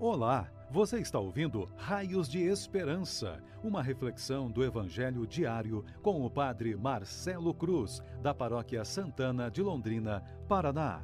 Olá, 0.00 0.50
você 0.72 0.98
está 0.98 1.20
ouvindo 1.20 1.68
Raios 1.76 2.28
de 2.28 2.40
Esperança, 2.40 3.40
uma 3.62 3.80
reflexão 3.80 4.50
do 4.50 4.64
Evangelho 4.64 5.24
diário 5.24 5.84
com 6.02 6.26
o 6.26 6.28
Padre 6.28 6.74
Marcelo 6.74 7.54
Cruz, 7.54 8.02
da 8.20 8.34
Paróquia 8.34 8.84
Santana 8.84 9.48
de 9.48 9.62
Londrina, 9.62 10.20
Paraná. 10.48 11.00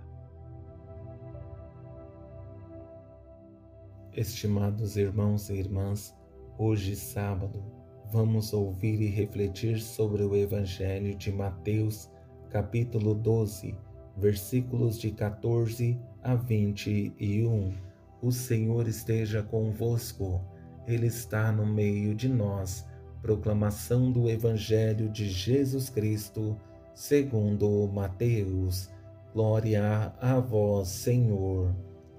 Estimados 4.12 4.96
irmãos 4.96 5.50
e 5.50 5.54
irmãs, 5.54 6.12
hoje 6.59 6.96
sábado, 6.96 7.62
vamos 8.11 8.52
ouvir 8.52 9.00
e 9.00 9.07
refletir 9.07 9.79
sobre 9.79 10.25
o 10.25 10.34
Evangelho 10.34 11.14
de 11.14 11.30
Mateus, 11.30 12.11
capítulo 12.50 13.14
12, 13.14 13.72
versículos 14.16 14.98
de 14.98 15.12
14 15.12 15.96
a 16.25 16.34
21 16.34 17.89
o 18.23 18.30
Senhor 18.30 18.87
esteja 18.87 19.43
convosco, 19.43 20.41
Ele 20.87 21.06
está 21.06 21.51
no 21.51 21.65
meio 21.65 22.15
de 22.15 22.29
nós. 22.29 22.87
Proclamação 23.23 24.10
do 24.10 24.29
Evangelho 24.29 25.09
de 25.09 25.29
Jesus 25.29 25.88
Cristo, 25.88 26.56
segundo 26.95 27.88
Mateus. 27.93 28.91
Glória 29.33 30.12
a 30.20 30.38
vós, 30.38 30.88
Senhor. 30.88 31.74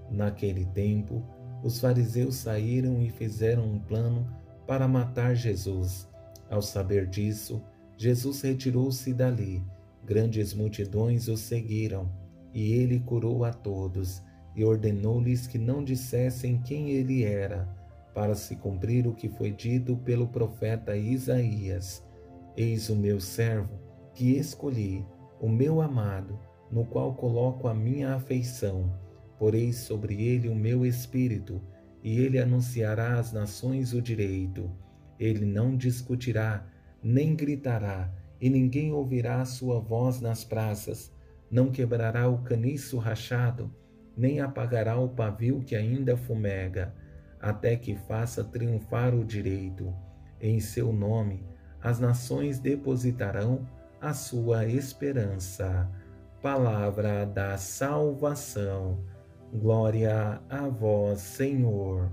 Naquele 0.10 0.66
tempo, 0.66 1.24
os 1.64 1.80
fariseus 1.80 2.36
saíram 2.36 3.02
e 3.02 3.10
fizeram 3.10 3.66
um 3.66 3.80
plano 3.80 4.28
para 4.66 4.88
matar 4.88 5.36
Jesus. 5.36 6.08
Ao 6.50 6.62
saber 6.62 7.08
disso, 7.08 7.62
Jesus 7.98 8.42
retirou-se 8.42 9.14
dali. 9.14 9.64
Grandes 10.04 10.54
multidões 10.54 11.28
o 11.28 11.38
seguiram, 11.38 12.12
e 12.54 12.74
ele 12.74 13.00
curou 13.00 13.46
a 13.46 13.54
todos 13.54 14.24
e 14.56 14.64
ordenou-lhes 14.64 15.48
que 15.48 15.58
não 15.58 15.84
dissessem 15.84 16.62
quem 16.62 16.90
ele 16.90 17.24
era, 17.24 17.68
para 18.14 18.36
se 18.36 18.56
cumprir 18.56 19.08
o 19.08 19.14
que 19.14 19.30
foi 19.30 19.52
dito 19.52 19.96
pelo 19.98 20.28
profeta 20.28 20.96
Isaías: 20.96 22.04
Eis 22.58 22.90
o 22.90 22.96
meu 22.96 23.20
servo, 23.20 23.80
que 24.14 24.38
escolhi, 24.38 25.06
o 25.40 25.48
meu 25.48 25.82
amado, 25.82 26.38
no 26.72 26.86
qual 26.86 27.14
coloco 27.14 27.68
a 27.68 27.74
minha 27.74 28.16
afeição. 28.16 28.92
Porei 29.40 29.74
sobre 29.74 30.22
ele 30.22 30.50
o 30.50 30.56
meu 30.56 30.86
espírito, 30.86 31.62
e 32.04 32.20
ele 32.20 32.38
anunciará 32.38 33.18
às 33.18 33.32
nações 33.32 33.94
o 33.94 34.02
direito. 34.02 34.70
Ele 35.20 35.46
não 35.46 35.76
discutirá, 35.76 36.68
nem 37.02 37.36
gritará, 37.36 38.12
e 38.40 38.50
ninguém 38.50 38.92
ouvirá 38.92 39.42
a 39.42 39.46
sua 39.46 39.80
voz 39.80 40.20
nas 40.20 40.44
praças. 40.44 41.12
Não 41.50 41.72
quebrará 41.72 42.28
o 42.30 42.40
caniço 42.40 42.98
rachado, 42.98 43.74
nem 44.16 44.40
apagará 44.40 45.00
o 45.00 45.10
pavio 45.10 45.62
que 45.62 45.76
ainda 45.76 46.18
fumega, 46.18 46.94
até 47.40 47.76
que 47.76 47.96
faça 47.96 48.44
triunfar 48.44 49.16
o 49.16 49.26
direito. 49.26 49.94
Em 50.40 50.60
seu 50.60 50.92
nome, 50.92 51.46
as 51.82 52.00
nações 52.00 52.60
depositarão 52.60 53.68
a 54.00 54.14
sua 54.14 54.66
esperança. 54.66 55.90
Palavra 56.42 57.26
da 57.26 57.58
salvação. 57.58 59.04
Glória 59.54 60.42
a 60.50 60.68
vós, 60.68 61.20
Senhor. 61.20 62.12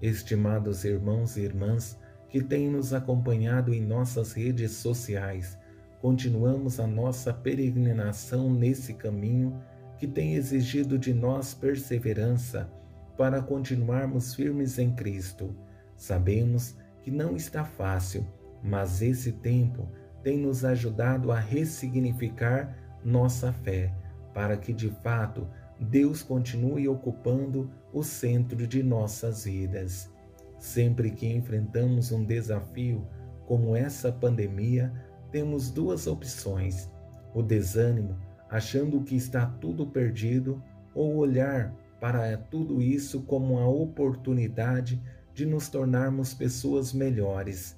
Estimados 0.00 0.84
irmãos 0.84 1.36
e 1.36 1.42
irmãs 1.42 1.98
que 2.28 2.42
têm 2.42 2.68
nos 2.68 2.92
acompanhado 2.92 3.72
em 3.72 3.80
nossas 3.80 4.32
redes 4.32 4.72
sociais, 4.72 5.58
continuamos 6.00 6.78
a 6.80 6.86
nossa 6.86 7.32
peregrinação 7.32 8.52
nesse 8.52 8.94
caminho 8.94 9.58
que 9.98 10.06
tem 10.06 10.34
exigido 10.34 10.98
de 10.98 11.14
nós 11.14 11.54
perseverança 11.54 12.70
para 13.16 13.40
continuarmos 13.40 14.34
firmes 14.34 14.78
em 14.78 14.94
Cristo. 14.94 15.56
Sabemos 15.96 16.76
que 17.02 17.10
não 17.10 17.34
está 17.34 17.64
fácil, 17.64 18.26
mas 18.62 19.00
esse 19.00 19.32
tempo 19.32 19.88
tem 20.22 20.38
nos 20.38 20.64
ajudado 20.64 21.32
a 21.32 21.38
ressignificar 21.38 22.76
nossa 23.04 23.52
fé, 23.52 23.94
para 24.34 24.56
que 24.56 24.72
de 24.72 24.90
fato 25.02 25.48
Deus 25.78 26.22
continue 26.22 26.88
ocupando 26.88 27.70
o 27.92 28.02
centro 28.02 28.66
de 28.66 28.82
nossas 28.82 29.44
vidas. 29.44 30.10
Sempre 30.58 31.10
que 31.10 31.26
enfrentamos 31.26 32.12
um 32.12 32.24
desafio 32.24 33.06
como 33.46 33.76
essa 33.76 34.10
pandemia, 34.10 34.92
temos 35.30 35.70
duas 35.70 36.06
opções: 36.06 36.90
o 37.34 37.42
desânimo 37.42 38.18
achando 38.50 39.02
que 39.02 39.16
está 39.16 39.46
tudo 39.46 39.86
perdido, 39.86 40.62
ou 40.94 41.16
olhar 41.16 41.74
para 42.00 42.36
tudo 42.36 42.80
isso 42.80 43.22
como 43.22 43.54
uma 43.54 43.68
oportunidade 43.68 45.02
de 45.34 45.44
nos 45.44 45.68
tornarmos 45.68 46.32
pessoas 46.32 46.92
melhores, 46.92 47.76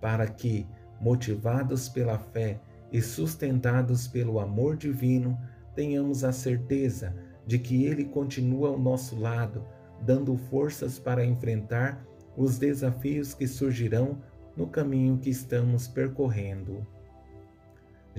para 0.00 0.26
que, 0.26 0.66
motivados 1.00 1.88
pela 1.88 2.18
fé 2.18 2.60
e 2.92 3.00
sustentados 3.00 4.06
pelo 4.06 4.40
amor 4.40 4.76
divino, 4.76 5.38
tenhamos 5.74 6.24
a 6.24 6.32
certeza 6.32 7.14
de 7.46 7.58
que 7.58 7.84
Ele 7.84 8.04
continua 8.04 8.68
ao 8.68 8.78
nosso 8.78 9.18
lado, 9.18 9.64
dando 10.02 10.36
forças 10.36 10.98
para 10.98 11.24
enfrentar 11.24 12.04
os 12.36 12.58
desafios 12.58 13.34
que 13.34 13.46
surgirão 13.46 14.18
no 14.56 14.66
caminho 14.66 15.18
que 15.18 15.30
estamos 15.30 15.88
percorrendo. 15.88 16.86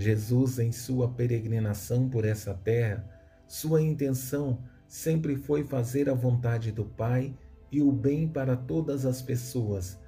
Jesus, 0.02 0.58
em 0.58 0.72
sua 0.72 1.08
peregrinação 1.08 2.08
por 2.08 2.24
essa 2.24 2.52
terra, 2.52 3.08
sua 3.46 3.80
intenção 3.80 4.58
sempre 4.86 5.36
foi 5.36 5.64
fazer 5.64 6.10
a 6.10 6.14
vontade 6.14 6.70
do 6.70 6.84
Pai 6.84 7.34
e 7.70 7.80
o 7.80 7.90
bem 7.90 8.28
para 8.28 8.56
todas 8.56 9.06
as 9.06 9.22
pessoas. 9.22 9.98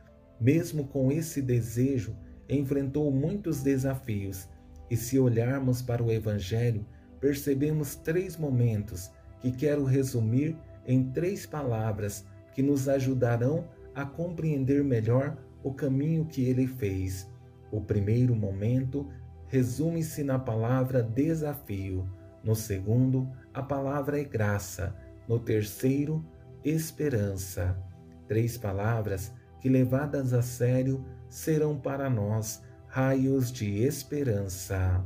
Mesmo 0.41 0.87
com 0.89 1.11
esse 1.11 1.41
desejo, 1.41 2.15
enfrentou 2.49 3.11
muitos 3.11 3.63
desafios, 3.63 4.49
e 4.91 4.97
se 4.97 5.19
olharmos 5.19 5.81
para 5.81 6.03
o 6.03 6.13
Evangelho, 6.13 6.85
percebemos 7.21 7.95
três 7.95 8.37
momentos 8.37 9.11
que 9.41 9.51
quero 9.51 9.85
resumir 9.85 10.57
em 10.87 11.11
três 11.11 11.47
palavras 11.47 12.27
que 12.53 12.63
nos 12.63 12.89
ajudarão 12.89 13.67
a 13.95 14.05
compreender 14.05 14.85
melhor 14.85 15.37
o 15.63 15.73
caminho 15.73 16.27
que 16.27 16.45
ele 16.45 16.67
fez. 16.67 17.27
O 17.73 17.81
primeiro 17.81 18.35
momento 18.37 19.09
resume-se 19.55 20.25
na 20.25 20.37
palavra 20.37 21.01
desafio, 21.01 22.11
no 22.43 22.57
segundo, 22.57 23.31
a 23.53 23.63
palavra 23.63 24.21
é 24.21 24.25
graça, 24.25 24.97
no 25.29 25.39
terceiro, 25.39 26.27
esperança. 26.65 27.79
Três 28.27 28.59
palavras 28.59 29.33
que, 29.61 29.69
levadas 29.69 30.33
a 30.33 30.43
sério, 30.43 31.05
serão 31.29 31.79
para 31.79 32.11
nós 32.11 32.65
raios 32.89 33.53
de 33.53 33.79
esperança. 33.85 35.05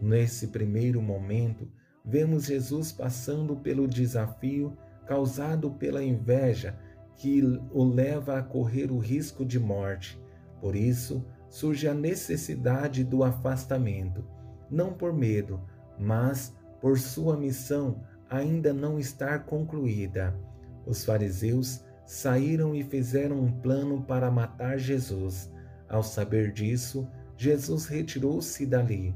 Nesse 0.00 0.46
primeiro 0.46 1.02
momento, 1.02 1.70
vemos 2.02 2.46
Jesus 2.46 2.90
passando 2.90 3.54
pelo 3.54 3.86
desafio 3.86 4.74
causado 5.06 5.70
pela 5.72 6.02
inveja 6.02 6.74
que 7.16 7.42
o 7.70 7.84
leva 7.84 8.38
a 8.38 8.42
correr 8.42 8.90
o 8.90 8.96
risco 8.96 9.44
de 9.44 9.60
morte. 9.60 10.18
Por 10.58 10.74
isso, 10.74 11.22
surge 11.54 11.86
a 11.86 11.94
necessidade 11.94 13.04
do 13.04 13.22
afastamento, 13.22 14.24
não 14.68 14.92
por 14.92 15.12
medo, 15.12 15.60
mas 15.96 16.52
por 16.80 16.98
sua 16.98 17.36
missão 17.36 18.02
ainda 18.28 18.72
não 18.72 18.98
estar 18.98 19.44
concluída. 19.44 20.36
Os 20.84 21.04
fariseus 21.04 21.84
saíram 22.04 22.74
e 22.74 22.82
fizeram 22.82 23.38
um 23.38 23.52
plano 23.52 24.02
para 24.02 24.32
matar 24.32 24.80
Jesus. 24.80 25.48
Ao 25.88 26.02
saber 26.02 26.50
disso, 26.50 27.06
Jesus 27.36 27.86
retirou-se 27.86 28.66
dali. 28.66 29.14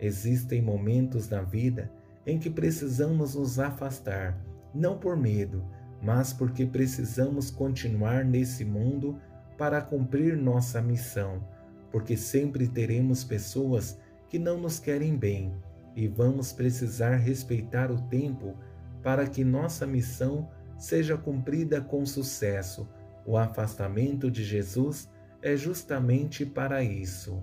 Existem 0.00 0.60
momentos 0.60 1.28
na 1.28 1.42
vida 1.42 1.88
em 2.26 2.36
que 2.36 2.50
precisamos 2.50 3.36
nos 3.36 3.60
afastar, 3.60 4.36
não 4.74 4.98
por 4.98 5.16
medo, 5.16 5.64
mas 6.02 6.32
porque 6.32 6.66
precisamos 6.66 7.48
continuar 7.48 8.24
nesse 8.24 8.64
mundo 8.64 9.20
para 9.56 9.80
cumprir 9.80 10.36
nossa 10.36 10.82
missão 10.82 11.54
porque 11.90 12.16
sempre 12.16 12.66
teremos 12.66 13.24
pessoas 13.24 13.98
que 14.28 14.38
não 14.38 14.60
nos 14.60 14.78
querem 14.78 15.16
bem 15.16 15.54
e 15.94 16.06
vamos 16.06 16.52
precisar 16.52 17.16
respeitar 17.16 17.90
o 17.90 18.00
tempo 18.02 18.54
para 19.02 19.26
que 19.26 19.44
nossa 19.44 19.86
missão 19.86 20.50
seja 20.78 21.16
cumprida 21.16 21.80
com 21.80 22.04
sucesso. 22.04 22.88
O 23.24 23.36
afastamento 23.36 24.30
de 24.30 24.44
Jesus 24.44 25.08
é 25.40 25.56
justamente 25.56 26.44
para 26.44 26.82
isso. 26.82 27.42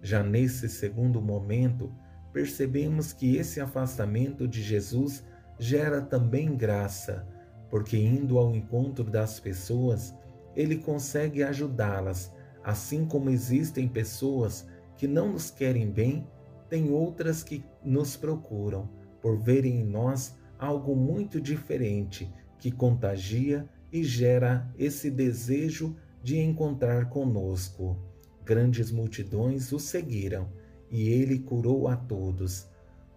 Já 0.00 0.22
nesse 0.22 0.68
segundo 0.68 1.20
momento, 1.20 1.92
percebemos 2.32 3.12
que 3.12 3.36
esse 3.36 3.60
afastamento 3.60 4.46
de 4.46 4.62
Jesus 4.62 5.24
gera 5.58 6.00
também 6.00 6.56
graça, 6.56 7.26
porque 7.68 7.96
indo 7.96 8.38
ao 8.38 8.54
encontro 8.54 9.04
das 9.04 9.40
pessoas, 9.40 10.14
ele 10.54 10.76
consegue 10.76 11.42
ajudá-las 11.42 12.32
Assim 12.62 13.04
como 13.06 13.30
existem 13.30 13.88
pessoas 13.88 14.66
que 14.96 15.06
não 15.06 15.32
nos 15.32 15.50
querem 15.50 15.90
bem, 15.90 16.26
tem 16.68 16.90
outras 16.90 17.42
que 17.42 17.64
nos 17.82 18.16
procuram 18.16 18.88
por 19.20 19.38
verem 19.38 19.80
em 19.80 19.84
nós 19.84 20.36
algo 20.58 20.94
muito 20.94 21.40
diferente 21.40 22.32
que 22.58 22.70
contagia 22.70 23.68
e 23.92 24.02
gera 24.02 24.68
esse 24.76 25.10
desejo 25.10 25.96
de 26.22 26.38
encontrar 26.38 27.08
conosco. 27.08 27.96
Grandes 28.44 28.90
multidões 28.90 29.72
o 29.72 29.78
seguiram 29.78 30.48
e 30.90 31.08
ele 31.08 31.38
curou 31.38 31.88
a 31.88 31.96
todos. 31.96 32.68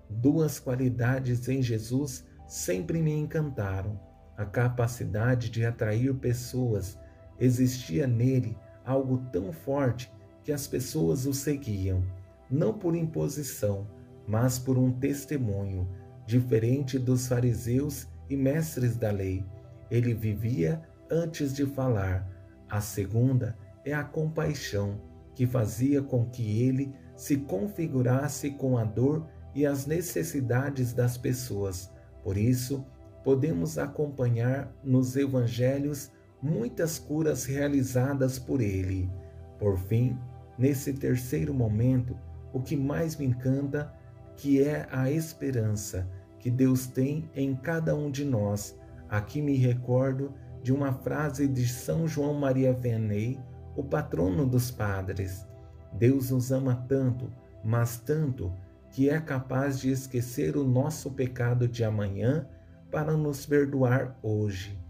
Duas 0.09 0.59
qualidades 0.59 1.47
em 1.47 1.61
Jesus 1.61 2.25
sempre 2.47 3.01
me 3.01 3.13
encantaram: 3.13 3.99
a 4.37 4.45
capacidade 4.45 5.49
de 5.49 5.65
atrair 5.65 6.13
pessoas. 6.15 6.97
Existia 7.39 8.05
nele 8.05 8.55
algo 8.85 9.19
tão 9.31 9.51
forte 9.51 10.11
que 10.43 10.51
as 10.51 10.67
pessoas 10.67 11.25
o 11.25 11.33
seguiam, 11.33 12.03
não 12.49 12.73
por 12.73 12.95
imposição, 12.95 13.87
mas 14.27 14.59
por 14.59 14.77
um 14.77 14.91
testemunho, 14.91 15.87
diferente 16.25 16.97
dos 16.97 17.27
fariseus 17.27 18.07
e 18.29 18.35
mestres 18.35 18.95
da 18.95 19.11
lei. 19.11 19.45
Ele 19.89 20.13
vivia 20.13 20.81
antes 21.09 21.53
de 21.53 21.65
falar. 21.65 22.27
A 22.69 22.79
segunda 22.79 23.57
é 23.83 23.93
a 23.93 24.03
compaixão, 24.03 25.01
que 25.35 25.45
fazia 25.45 26.01
com 26.01 26.25
que 26.25 26.61
ele 26.61 26.93
se 27.15 27.37
configurasse 27.37 28.51
com 28.51 28.77
a 28.77 28.83
dor 28.83 29.27
e 29.53 29.65
as 29.65 29.85
necessidades 29.85 30.93
das 30.93 31.17
pessoas. 31.17 31.91
Por 32.23 32.37
isso, 32.37 32.85
podemos 33.23 33.77
acompanhar 33.77 34.73
nos 34.83 35.15
evangelhos 35.15 36.11
muitas 36.41 36.97
curas 36.97 37.45
realizadas 37.45 38.39
por 38.39 38.61
ele. 38.61 39.09
Por 39.59 39.77
fim, 39.77 40.17
nesse 40.57 40.93
terceiro 40.93 41.53
momento, 41.53 42.17
o 42.53 42.61
que 42.61 42.75
mais 42.75 43.15
me 43.15 43.25
encanta 43.25 43.93
que 44.35 44.63
é 44.63 44.87
a 44.91 45.11
esperança 45.11 46.09
que 46.39 46.49
Deus 46.49 46.87
tem 46.87 47.29
em 47.35 47.55
cada 47.55 47.95
um 47.95 48.09
de 48.09 48.25
nós. 48.25 48.75
Aqui 49.07 49.41
me 49.41 49.55
recordo 49.55 50.33
de 50.63 50.73
uma 50.73 50.91
frase 50.91 51.47
de 51.47 51.67
São 51.67 52.07
João 52.07 52.33
Maria 52.33 52.73
Vianney, 52.73 53.39
o 53.75 53.83
patrono 53.83 54.45
dos 54.45 54.71
padres. 54.71 55.45
Deus 55.93 56.31
nos 56.31 56.51
ama 56.51 56.85
tanto, 56.87 57.31
mas 57.63 57.97
tanto, 57.99 58.51
que 58.89 59.09
é 59.09 59.19
capaz 59.19 59.79
de 59.79 59.91
esquecer 59.91 60.57
o 60.57 60.63
nosso 60.63 61.11
pecado 61.11 61.67
de 61.67 61.83
amanhã 61.83 62.47
para 62.89 63.13
nos 63.13 63.45
perdoar 63.45 64.17
hoje. 64.21 64.80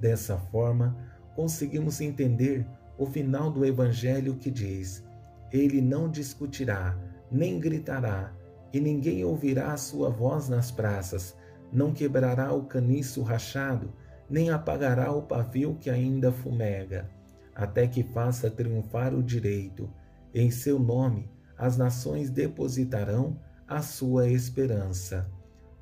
Dessa 0.00 0.38
forma, 0.38 0.96
conseguimos 1.36 2.00
entender 2.00 2.66
o 2.96 3.04
final 3.04 3.50
do 3.50 3.64
Evangelho 3.64 4.36
que 4.36 4.50
diz: 4.50 5.04
Ele 5.52 5.80
não 5.80 6.10
discutirá, 6.10 6.98
nem 7.30 7.60
gritará, 7.60 8.32
e 8.72 8.80
ninguém 8.80 9.24
ouvirá 9.24 9.72
a 9.72 9.76
sua 9.76 10.08
voz 10.08 10.48
nas 10.48 10.70
praças, 10.70 11.36
não 11.72 11.92
quebrará 11.92 12.52
o 12.52 12.64
caniço 12.64 13.22
rachado, 13.22 13.92
nem 14.28 14.50
apagará 14.50 15.12
o 15.12 15.22
pavio 15.22 15.76
que 15.80 15.90
ainda 15.90 16.32
fumega, 16.32 17.08
até 17.54 17.86
que 17.86 18.02
faça 18.02 18.50
triunfar 18.50 19.14
o 19.14 19.22
direito. 19.22 19.90
Em 20.32 20.50
seu 20.50 20.78
nome, 20.78 21.28
as 21.58 21.76
nações 21.76 22.30
depositarão 22.30 23.38
a 23.68 23.82
sua 23.82 24.28
esperança. 24.28 25.30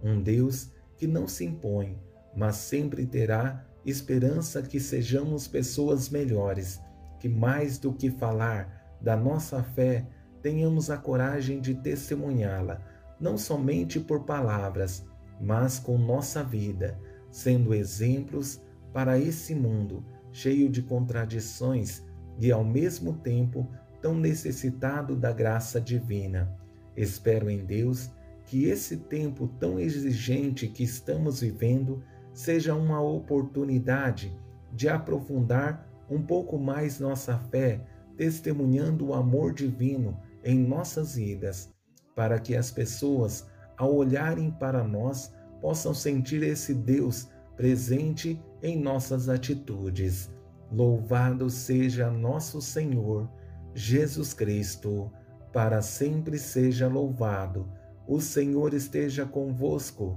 Um 0.02 0.20
Deus 0.20 0.72
que 0.96 1.06
não 1.06 1.28
se 1.28 1.44
impõe, 1.44 1.98
mas 2.34 2.56
sempre 2.56 3.06
terá 3.06 3.64
esperança 3.84 4.62
que 4.62 4.80
sejamos 4.80 5.46
pessoas 5.48 6.08
melhores, 6.08 6.80
que 7.18 7.28
mais 7.28 7.78
do 7.78 7.92
que 7.92 8.10
falar 8.10 8.96
da 9.00 9.16
nossa 9.16 9.62
fé, 9.62 10.06
tenhamos 10.42 10.90
a 10.90 10.96
coragem 10.96 11.60
de 11.60 11.74
testemunhá-la, 11.74 12.80
não 13.20 13.36
somente 13.36 13.98
por 13.98 14.24
palavras, 14.24 15.04
mas 15.40 15.78
com 15.78 15.98
nossa 15.98 16.42
vida, 16.42 16.98
sendo 17.30 17.74
exemplos 17.74 18.60
para 18.92 19.18
esse 19.18 19.54
mundo 19.54 20.04
cheio 20.32 20.68
de 20.68 20.82
contradições 20.82 22.02
e 22.38 22.52
ao 22.52 22.64
mesmo 22.64 23.14
tempo 23.14 23.68
tão 24.00 24.14
necessitado 24.14 25.16
da 25.16 25.32
graça 25.32 25.80
divina. 25.80 26.56
Espero 26.96 27.50
em 27.50 27.64
Deus 27.64 28.10
que 28.46 28.64
esse 28.64 28.96
tempo 28.96 29.48
tão 29.58 29.78
exigente 29.78 30.68
que 30.68 30.82
estamos 30.82 31.40
vivendo 31.40 32.02
seja 32.38 32.72
uma 32.72 33.00
oportunidade 33.00 34.32
de 34.72 34.88
aprofundar 34.88 35.84
um 36.08 36.22
pouco 36.22 36.56
mais 36.56 37.00
nossa 37.00 37.36
fé, 37.36 37.80
testemunhando 38.16 39.08
o 39.08 39.12
amor 39.14 39.52
divino 39.52 40.16
em 40.44 40.56
nossas 40.56 41.16
vidas, 41.16 41.74
para 42.14 42.38
que 42.38 42.54
as 42.54 42.70
pessoas, 42.70 43.44
ao 43.76 43.92
olharem 43.92 44.52
para 44.52 44.84
nós, 44.84 45.34
possam 45.60 45.92
sentir 45.92 46.44
esse 46.44 46.72
Deus 46.72 47.28
presente 47.56 48.40
em 48.62 48.80
nossas 48.80 49.28
atitudes. 49.28 50.30
Louvado 50.70 51.50
seja 51.50 52.08
nosso 52.08 52.62
Senhor 52.62 53.28
Jesus 53.74 54.32
Cristo, 54.32 55.10
para 55.52 55.82
sempre 55.82 56.38
seja 56.38 56.86
louvado. 56.86 57.68
O 58.06 58.20
Senhor 58.20 58.74
esteja 58.74 59.26
convosco, 59.26 60.16